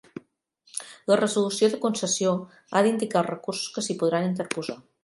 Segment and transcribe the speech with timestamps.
[1.11, 2.35] La resolució de concessió
[2.73, 4.83] ha d'indicar els recursos que s'hi podran interposar.